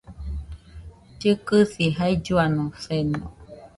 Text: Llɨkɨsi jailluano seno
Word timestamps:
Llɨkɨsi 1.19 1.83
jailluano 1.95 2.63
seno 2.83 3.19